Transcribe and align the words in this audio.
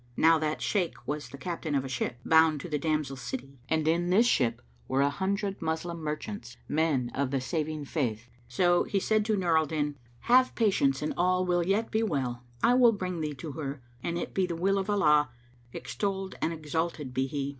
Now 0.17 0.39
that 0.39 0.63
Shaykh 0.63 0.95
was 1.05 1.29
the 1.29 1.37
captain 1.37 1.75
of 1.75 1.85
a 1.85 1.87
ship, 1.87 2.17
bound 2.25 2.59
to 2.61 2.67
the 2.67 2.79
damsel's 2.79 3.21
city, 3.21 3.59
and 3.69 3.87
in 3.87 4.09
this 4.09 4.25
ship 4.25 4.63
were 4.87 5.01
a 5.03 5.11
hundred 5.11 5.61
Moslem 5.61 5.99
merchants, 5.99 6.57
men 6.67 7.11
of 7.13 7.29
the 7.29 7.39
Saving 7.39 7.85
Faith; 7.85 8.27
so 8.47 8.83
he 8.83 8.99
said 8.99 9.23
to 9.25 9.37
Nur 9.37 9.55
al 9.59 9.67
Din, 9.67 9.99
"Have 10.21 10.55
patience 10.55 11.03
and 11.03 11.13
all 11.17 11.45
will 11.45 11.63
yet 11.63 11.91
be 11.91 12.01
well; 12.01 12.41
I 12.63 12.73
will 12.73 12.93
bring 12.93 13.21
thee 13.21 13.35
to 13.35 13.51
her 13.51 13.83
an 14.01 14.17
it 14.17 14.33
be 14.33 14.47
the 14.47 14.55
will 14.55 14.79
of 14.79 14.89
Allah, 14.89 15.29
extolled 15.71 16.33
and 16.41 16.51
exalted 16.51 17.13
be 17.13 17.27
He!" 17.27 17.49